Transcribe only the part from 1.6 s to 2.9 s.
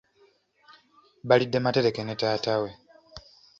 matereke ne taata we.